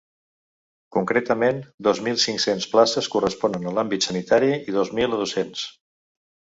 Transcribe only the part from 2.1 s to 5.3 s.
cinc-cents places corresponen a l’àmbit sanitari i dos mil a